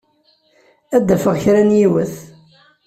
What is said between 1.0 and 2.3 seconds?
d-afeɣ kra n yiwet.